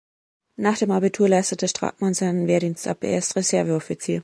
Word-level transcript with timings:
Nach 0.55 0.79
dem 0.79 0.89
Abitur 0.89 1.29
leistete 1.29 1.67
Stratmann 1.67 2.15
seinen 2.15 2.47
Wehrdienst 2.47 2.87
ab, 2.87 3.03
er 3.03 3.19
ist 3.19 3.35
Reserveoffizier. 3.35 4.19